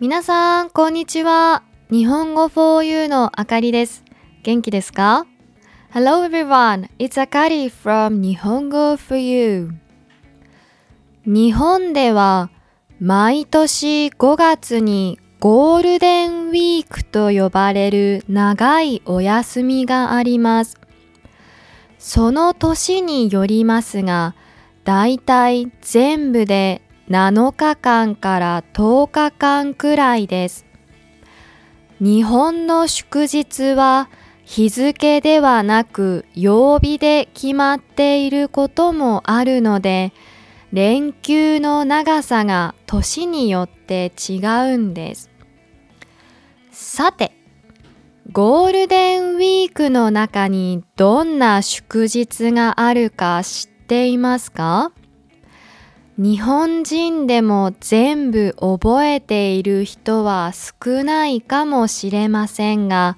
[0.00, 1.64] 皆さん、こんにちは。
[1.90, 4.04] 日本語 4U のあかりです。
[4.44, 5.26] 元気ですか
[5.92, 9.72] ?Hello everyone, it's Akari from 日本語 4U。
[11.26, 12.48] 日本では
[13.00, 20.76] 毎年5月にゴールデンウィークと呼ばれる長いお休みがあります。
[21.98, 24.36] その年によりますが、
[24.84, 30.66] だいたい全部で7日間から10日間くらいです。
[32.00, 34.08] 日本の祝日は
[34.44, 40.12] 日付ではなく曜日で決まっていることもあるので、
[40.72, 44.36] 連休の長さが年によって違
[44.74, 45.30] うんです。
[46.70, 47.32] さて、
[48.30, 54.92] ゴールデンウィークの中にどんな祝日があるか知っていますか？
[56.18, 63.16] 日本人でも全部覚えている人は少ないかもしれませんが、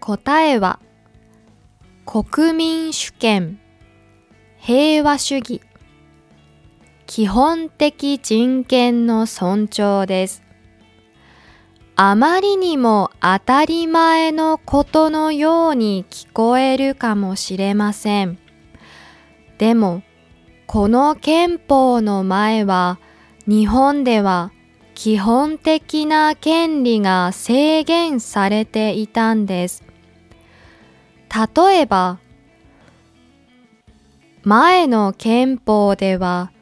[0.00, 0.80] 答えは
[2.04, 3.58] 国民主権
[4.66, 5.60] 平和主義。
[7.06, 10.42] 基本的人権の尊重です。
[11.94, 18.38] あまりにも当たり前のことのように聞こえるかもしれません。
[19.58, 20.02] でも
[20.66, 22.98] この憲法の前は
[23.46, 24.50] 日本では
[24.96, 29.84] 基本的な権利が制限されていたんです。
[31.30, 32.18] 例えば、
[34.46, 36.52] 前の憲法では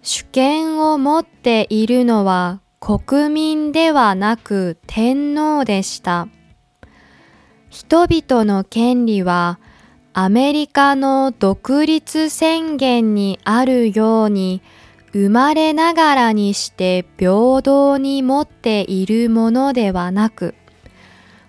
[0.00, 6.28] 主権を持っているのは国民ではなく天皇でした。
[7.68, 9.58] 人々の権利は
[10.12, 14.62] アメリカの独立宣言にあるように
[15.12, 20.54] 生まれながらにして平等に持っているものではなく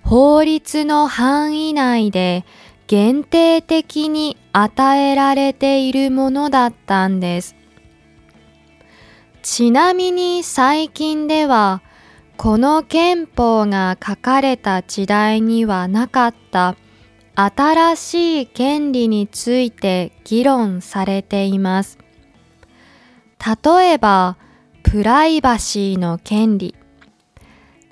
[0.02, 2.46] 法律の範囲内で
[2.88, 7.56] 限定的に与えられているものだったんです。
[9.42, 11.82] ちなみに最近では
[12.38, 16.76] この憲法が書かれた時代にはなかった
[17.36, 21.98] 新しい権利について議論されています。
[23.66, 24.38] 例えば、
[24.84, 26.76] プライバシーの権利。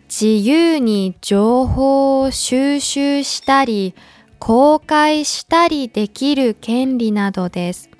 [0.07, 3.95] 自由に情報を収集したり
[4.43, 7.91] 公開したりできる権利などです。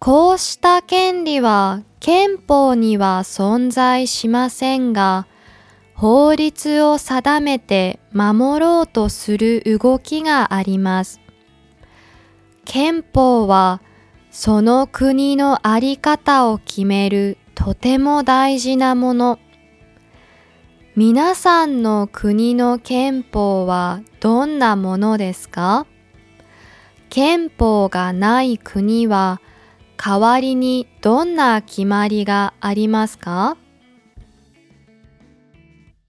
[0.00, 5.28] こうした権利は憲法には存在しませんが、
[5.94, 11.20] 法律を定めて守ろうとする動きがあります。
[12.64, 13.80] 憲法は
[14.32, 19.38] その国のあり方を決めるとても大事なもの。
[20.98, 25.86] 皆さんの国の憲法はどんなものですか？
[27.10, 29.42] 憲法がない国は
[29.98, 33.58] 代わりにどんな決まりがありますか？